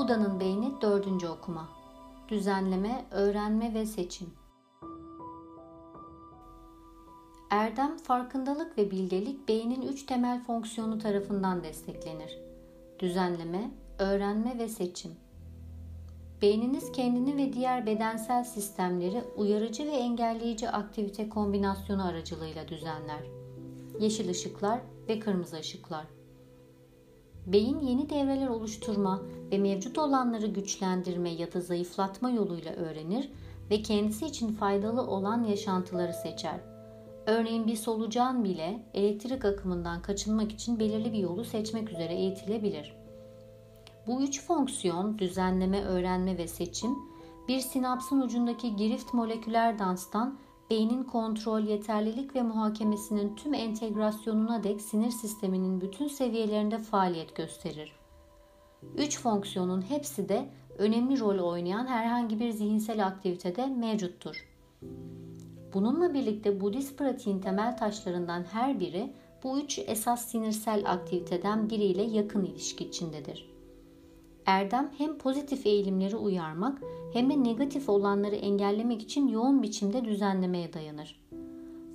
Buda'nın 0.00 0.40
beyni 0.40 0.80
4. 0.80 1.24
okuma. 1.24 1.68
Düzenleme, 2.28 3.04
öğrenme 3.10 3.74
ve 3.74 3.86
seçim. 3.86 4.30
Erdem, 7.50 7.96
farkındalık 7.96 8.78
ve 8.78 8.90
bilgelik 8.90 9.48
beynin 9.48 9.82
üç 9.82 10.06
temel 10.06 10.44
fonksiyonu 10.44 10.98
tarafından 10.98 11.64
desteklenir. 11.64 12.38
Düzenleme, 12.98 13.70
öğrenme 13.98 14.58
ve 14.58 14.68
seçim. 14.68 15.12
Beyniniz 16.42 16.92
kendini 16.92 17.36
ve 17.36 17.52
diğer 17.52 17.86
bedensel 17.86 18.44
sistemleri 18.44 19.24
uyarıcı 19.36 19.86
ve 19.86 19.96
engelleyici 19.96 20.70
aktivite 20.70 21.28
kombinasyonu 21.28 22.06
aracılığıyla 22.06 22.68
düzenler. 22.68 23.22
Yeşil 24.00 24.30
ışıklar 24.30 24.80
ve 25.08 25.20
kırmızı 25.20 25.56
ışıklar. 25.56 26.19
Beyin 27.46 27.80
yeni 27.80 28.10
devreler 28.10 28.48
oluşturma 28.48 29.22
ve 29.52 29.58
mevcut 29.58 29.98
olanları 29.98 30.46
güçlendirme 30.46 31.30
ya 31.30 31.52
da 31.52 31.60
zayıflatma 31.60 32.30
yoluyla 32.30 32.72
öğrenir 32.72 33.30
ve 33.70 33.82
kendisi 33.82 34.26
için 34.26 34.52
faydalı 34.52 35.02
olan 35.02 35.44
yaşantıları 35.44 36.12
seçer. 36.12 36.60
Örneğin 37.26 37.66
bir 37.66 37.76
solucan 37.76 38.44
bile 38.44 38.86
elektrik 38.94 39.44
akımından 39.44 40.02
kaçınmak 40.02 40.52
için 40.52 40.78
belirli 40.78 41.12
bir 41.12 41.18
yolu 41.18 41.44
seçmek 41.44 41.90
üzere 41.90 42.14
eğitilebilir. 42.14 42.96
Bu 44.06 44.22
üç 44.22 44.42
fonksiyon 44.42 45.18
düzenleme, 45.18 45.84
öğrenme 45.84 46.38
ve 46.38 46.48
seçim 46.48 46.98
bir 47.48 47.60
sinapsın 47.60 48.20
ucundaki 48.20 48.76
girift 48.76 49.14
moleküler 49.14 49.78
danstan 49.78 50.38
beynin 50.70 51.04
kontrol, 51.04 51.60
yeterlilik 51.60 52.34
ve 52.34 52.42
muhakemesinin 52.42 53.36
tüm 53.36 53.54
entegrasyonuna 53.54 54.64
dek 54.64 54.80
sinir 54.80 55.10
sisteminin 55.10 55.80
bütün 55.80 56.08
seviyelerinde 56.08 56.78
faaliyet 56.78 57.36
gösterir. 57.36 57.92
Üç 58.96 59.20
fonksiyonun 59.20 59.82
hepsi 59.82 60.28
de 60.28 60.48
önemli 60.78 61.20
rol 61.20 61.38
oynayan 61.38 61.86
herhangi 61.86 62.40
bir 62.40 62.50
zihinsel 62.50 63.06
aktivitede 63.06 63.66
mevcuttur. 63.66 64.48
Bununla 65.74 66.14
birlikte 66.14 66.60
Budist 66.60 66.98
pratiğin 66.98 67.40
temel 67.40 67.76
taşlarından 67.76 68.42
her 68.42 68.80
biri 68.80 69.12
bu 69.44 69.58
üç 69.60 69.78
esas 69.78 70.28
sinirsel 70.28 70.82
aktiviteden 70.86 71.70
biriyle 71.70 72.02
yakın 72.02 72.44
ilişki 72.44 72.84
içindedir. 72.84 73.49
Erdem 74.46 74.90
hem 74.98 75.18
pozitif 75.18 75.66
eğilimleri 75.66 76.16
uyarmak 76.16 76.82
hem 77.12 77.30
de 77.30 77.44
negatif 77.44 77.88
olanları 77.88 78.34
engellemek 78.36 79.02
için 79.02 79.28
yoğun 79.28 79.62
biçimde 79.62 80.04
düzenlemeye 80.04 80.72
dayanır. 80.72 81.20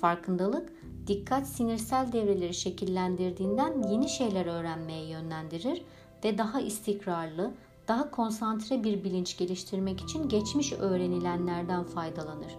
Farkındalık, 0.00 0.72
dikkat 1.06 1.48
sinirsel 1.48 2.12
devreleri 2.12 2.54
şekillendirdiğinden 2.54 3.82
yeni 3.82 4.08
şeyler 4.08 4.46
öğrenmeye 4.46 5.08
yönlendirir 5.08 5.84
ve 6.24 6.38
daha 6.38 6.60
istikrarlı, 6.60 7.50
daha 7.88 8.10
konsantre 8.10 8.84
bir 8.84 9.04
bilinç 9.04 9.38
geliştirmek 9.38 10.00
için 10.00 10.28
geçmiş 10.28 10.72
öğrenilenlerden 10.72 11.84
faydalanır. 11.84 12.56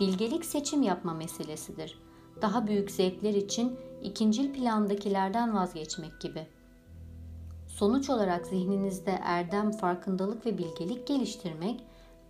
Bilgelik 0.00 0.44
seçim 0.44 0.82
yapma 0.82 1.14
meselesidir. 1.14 1.98
Daha 2.42 2.66
büyük 2.66 2.90
zevkler 2.90 3.34
için 3.34 3.78
ikincil 4.02 4.52
plandakilerden 4.52 5.54
vazgeçmek 5.54 6.20
gibi.'' 6.20 6.55
Sonuç 7.76 8.10
olarak 8.10 8.46
zihninizde 8.46 9.18
erdem, 9.22 9.72
farkındalık 9.72 10.46
ve 10.46 10.58
bilgelik 10.58 11.06
geliştirmek, 11.06 11.84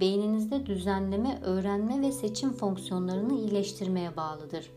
beyninizde 0.00 0.66
düzenleme, 0.66 1.40
öğrenme 1.42 2.00
ve 2.00 2.12
seçim 2.12 2.52
fonksiyonlarını 2.52 3.34
iyileştirmeye 3.34 4.16
bağlıdır. 4.16 4.70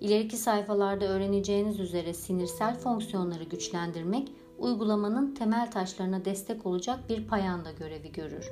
İleriki 0.00 0.36
sayfalarda 0.36 1.04
öğreneceğiniz 1.04 1.80
üzere 1.80 2.14
sinirsel 2.14 2.78
fonksiyonları 2.78 3.44
güçlendirmek, 3.44 4.32
uygulamanın 4.58 5.34
temel 5.34 5.70
taşlarına 5.70 6.24
destek 6.24 6.66
olacak 6.66 6.98
bir 7.08 7.26
payanda 7.26 7.72
görevi 7.72 8.12
görür. 8.12 8.50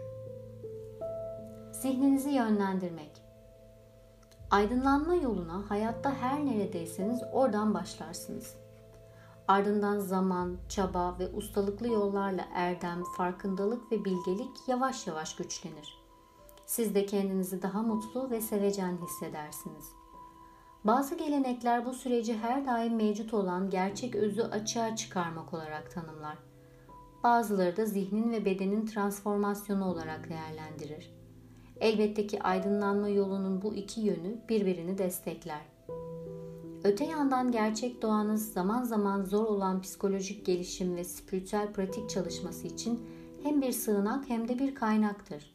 Zihninizi 1.73 2.31
yönlendirmek 2.31 3.11
Aydınlanma 4.51 5.15
yoluna 5.15 5.71
hayatta 5.71 6.15
her 6.15 6.47
neredeyseniz 6.47 7.21
oradan 7.33 7.75
başlarsınız. 7.75 8.68
Ardından 9.49 9.99
zaman, 9.99 10.57
çaba 10.69 11.19
ve 11.19 11.29
ustalıklı 11.29 11.89
yollarla 11.89 12.49
erdem, 12.55 13.03
farkındalık 13.17 13.93
ve 13.93 14.05
bilgelik 14.05 14.69
yavaş 14.69 15.07
yavaş 15.07 15.37
güçlenir. 15.37 15.99
Siz 16.67 16.95
de 16.95 17.07
kendinizi 17.07 17.63
daha 17.63 17.83
mutlu 17.83 18.31
ve 18.31 18.41
sevecen 18.41 18.97
hissedersiniz. 18.97 19.85
Bazı 20.85 21.15
gelenekler 21.15 21.87
bu 21.87 21.93
süreci 21.93 22.39
her 22.39 22.67
daim 22.67 22.97
mevcut 22.97 23.35
olan 23.35 23.71
gerçek 23.71 24.15
özü 24.15 24.43
açığa 24.43 24.97
çıkarmak 24.97 25.55
olarak 25.55 25.91
tanımlar. 25.91 26.39
Bazıları 27.25 27.77
da 27.77 27.87
zihnin 27.87 28.33
ve 28.33 28.45
bedenin 28.45 28.87
transformasyonu 28.87 29.85
olarak 29.85 30.29
değerlendirir. 30.31 31.15
Elbette 31.81 32.27
ki 32.27 32.43
aydınlanma 32.43 33.09
yolunun 33.09 33.63
bu 33.63 33.75
iki 33.75 34.01
yönü 34.01 34.49
birbirini 34.49 34.99
destekler. 34.99 35.61
Öte 36.85 37.05
yandan 37.05 37.53
gerçek 37.53 38.03
doğanız 38.03 38.53
zaman 38.53 38.83
zaman 38.83 39.25
zor 39.25 39.45
olan 39.45 39.81
psikolojik 39.81 40.47
gelişim 40.47 40.97
ve 40.97 41.05
spiritüel 41.05 41.73
pratik 41.73 42.11
çalışması 42.11 42.67
için 42.67 43.01
hem 43.43 43.63
bir 43.63 43.73
sığınak 43.73 44.29
hem 44.29 44.49
de 44.49 44.59
bir 44.59 44.75
kaynaktır. 44.75 45.55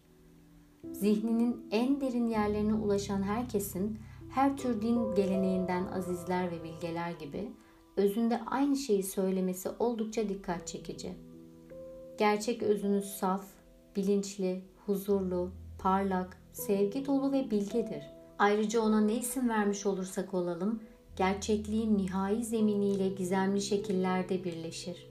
Zihninin 0.91 1.67
en 1.71 2.01
derin 2.01 2.27
yerlerine 2.27 2.73
ulaşan 2.73 3.23
herkesin 3.23 3.99
her 4.29 4.57
tür 4.57 4.81
din 4.81 5.15
geleneğinden 5.15 5.85
azizler 5.85 6.51
ve 6.51 6.63
bilgeler 6.63 7.11
gibi 7.11 7.51
özünde 7.97 8.41
aynı 8.45 8.75
şeyi 8.75 9.03
söylemesi 9.03 9.69
oldukça 9.79 10.29
dikkat 10.29 10.67
çekici. 10.67 11.13
Gerçek 12.17 12.63
özünüz 12.63 13.05
saf, 13.05 13.45
bilinçli, 13.95 14.61
huzurlu, 14.85 15.51
parlak, 15.79 16.37
sevgi 16.53 17.05
dolu 17.05 17.31
ve 17.31 17.51
bilgedir. 17.51 18.03
Ayrıca 18.39 18.81
ona 18.81 19.01
ne 19.01 19.15
isim 19.15 19.49
vermiş 19.49 19.85
olursak 19.85 20.33
olalım, 20.33 20.79
gerçekliğin 21.15 21.97
nihai 21.97 22.43
zeminiyle 22.43 23.09
gizemli 23.09 23.61
şekillerde 23.61 24.43
birleşir. 24.43 25.07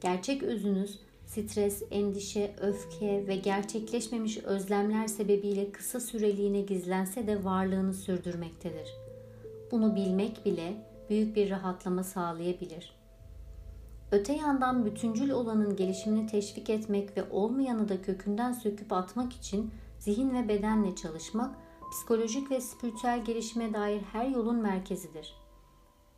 Gerçek 0.00 0.42
özünüz 0.42 1.00
stres, 1.26 1.82
endişe, 1.90 2.54
öfke 2.60 3.26
ve 3.26 3.36
gerçekleşmemiş 3.36 4.38
özlemler 4.38 5.06
sebebiyle 5.06 5.72
kısa 5.72 6.00
süreliğine 6.00 6.60
gizlense 6.60 7.26
de 7.26 7.44
varlığını 7.44 7.94
sürdürmektedir. 7.94 8.88
Bunu 9.70 9.96
bilmek 9.96 10.44
bile 10.44 10.86
büyük 11.10 11.36
bir 11.36 11.50
rahatlama 11.50 12.04
sağlayabilir. 12.04 12.92
Öte 14.12 14.32
yandan 14.32 14.86
bütüncül 14.86 15.30
olanın 15.30 15.76
gelişimini 15.76 16.26
teşvik 16.26 16.70
etmek 16.70 17.16
ve 17.16 17.24
olmayanı 17.30 17.88
da 17.88 18.02
kökünden 18.02 18.52
söküp 18.52 18.92
atmak 18.92 19.32
için 19.32 19.70
zihin 19.98 20.34
ve 20.34 20.48
bedenle 20.48 20.94
çalışmak 20.94 21.54
psikolojik 21.94 22.50
ve 22.50 22.60
spiritüel 22.60 23.24
gelişime 23.24 23.74
dair 23.74 24.02
her 24.12 24.26
yolun 24.26 24.56
merkezidir. 24.56 25.34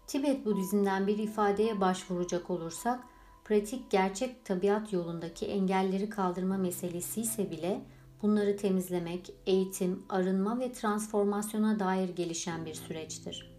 Tibet 0.06 0.47
Budizm'den 0.47 1.06
bir 1.06 1.19
ifadeye 1.19 1.81
başvuracak 1.81 2.50
olursak, 2.50 3.00
pratik 3.44 3.91
gerçek 3.91 4.44
tabiat 4.44 4.92
yolundaki 4.92 5.47
engelleri 5.47 6.10
kaldırma 6.10 6.56
meselesi 6.56 7.20
ise 7.20 7.50
bile 7.50 7.81
bunları 8.22 8.56
temizlemek, 8.56 9.32
eğitim, 9.47 10.03
arınma 10.09 10.60
ve 10.60 10.72
transformasyona 10.72 11.78
dair 11.78 12.08
gelişen 12.08 12.66
bir 12.66 12.75
süreçtir. 12.75 13.56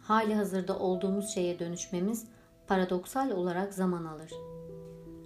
Hali 0.00 0.34
hazırda 0.34 0.78
olduğumuz 0.78 1.34
şeye 1.34 1.58
dönüşmemiz 1.58 2.26
paradoksal 2.66 3.30
olarak 3.30 3.74
zaman 3.74 4.04
alır. 4.04 4.32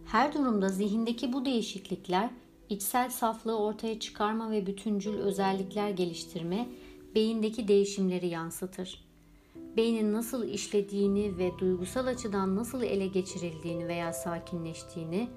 Her 0.06 0.34
durumda 0.34 0.68
zihindeki 0.68 1.32
bu 1.32 1.44
değişiklikler 1.44 2.30
içsel 2.70 3.10
saflığı 3.10 3.58
ortaya 3.58 4.00
çıkarma 4.00 4.50
ve 4.50 4.66
bütüncül 4.66 5.18
özellikler 5.18 5.90
geliştirme 5.90 6.68
beyindeki 7.14 7.68
değişimleri 7.68 8.26
yansıtır. 8.26 9.04
Beynin 9.76 10.12
nasıl 10.12 10.48
işlediğini 10.48 11.38
ve 11.38 11.50
duygusal 11.58 12.06
açıdan 12.06 12.56
nasıl 12.56 12.82
ele 12.82 13.06
geçirildiğini 13.06 13.88
veya 13.88 14.12
sakinleştiğini, 14.12 15.28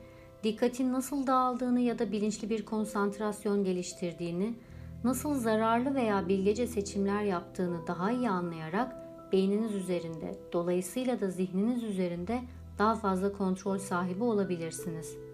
dikkatin 0.43 0.93
nasıl 0.93 1.27
dağıldığını 1.27 1.79
ya 1.79 1.99
da 1.99 2.11
bilinçli 2.11 2.49
bir 2.49 2.65
konsantrasyon 2.65 3.63
geliştirdiğini, 3.63 4.55
nasıl 5.03 5.35
zararlı 5.35 5.95
veya 5.95 6.27
bilgece 6.27 6.67
seçimler 6.67 7.23
yaptığını 7.23 7.87
daha 7.87 8.11
iyi 8.11 8.29
anlayarak 8.29 8.95
beyniniz 9.31 9.75
üzerinde, 9.75 10.35
dolayısıyla 10.53 11.21
da 11.21 11.29
zihniniz 11.29 11.83
üzerinde 11.83 12.41
daha 12.79 12.95
fazla 12.95 13.33
kontrol 13.33 13.77
sahibi 13.77 14.23
olabilirsiniz.'' 14.23 15.32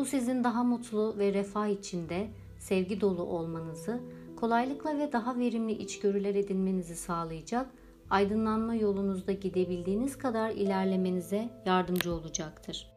Bu 0.00 0.04
sizin 0.04 0.44
daha 0.44 0.64
mutlu 0.64 1.18
ve 1.18 1.34
refah 1.34 1.66
içinde 1.66 2.28
sevgi 2.58 3.00
dolu 3.00 3.22
olmanızı, 3.22 4.00
kolaylıkla 4.36 4.98
ve 4.98 5.12
daha 5.12 5.38
verimli 5.38 5.72
içgörüler 5.72 6.34
edinmenizi 6.34 6.96
sağlayacak, 6.96 7.70
aydınlanma 8.10 8.74
yolunuzda 8.74 9.32
gidebildiğiniz 9.32 10.18
kadar 10.18 10.50
ilerlemenize 10.50 11.48
yardımcı 11.66 12.14
olacaktır. 12.14 12.92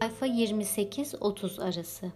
Sayfa 0.00 0.26
28-30 0.26 1.62
arası 1.62 2.12